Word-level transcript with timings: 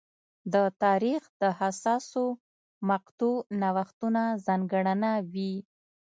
د 0.53 0.55
تاریخ 0.83 1.21
د 1.41 1.43
حساسو 1.59 2.25
مقطعو 2.89 3.33
نوښتونه 3.61 4.21
ځانګړنه 4.45 5.11
وې. 5.33 5.53